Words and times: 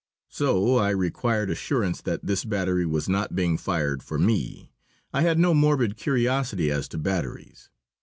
So 0.31 0.77
I 0.77 0.89
required 0.89 1.51
assurance 1.51 2.01
that 2.01 2.25
this 2.25 2.43
battery 2.43 2.87
was 2.87 3.07
not 3.07 3.35
being 3.35 3.55
fired 3.55 4.01
for 4.01 4.17
me. 4.17 4.71
I 5.13 5.21
had 5.21 5.37
no 5.37 5.53
morbid 5.53 5.95
curiosity 5.95 6.71
as 6.71 6.87
to 6.87 6.97
batteries. 6.97 7.69